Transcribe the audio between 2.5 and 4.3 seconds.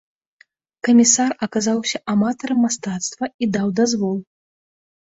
мастацтва і даў дазвол.